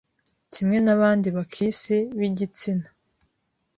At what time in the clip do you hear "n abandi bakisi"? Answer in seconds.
0.85-1.95